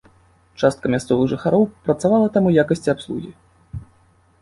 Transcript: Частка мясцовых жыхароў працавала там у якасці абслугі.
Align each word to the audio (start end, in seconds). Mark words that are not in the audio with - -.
Частка 0.61 0.91
мясцовых 0.93 1.29
жыхароў 1.35 1.67
працавала 1.89 2.33
там 2.39 2.43
у 2.53 2.57
якасці 2.65 2.93
абслугі. 2.97 3.31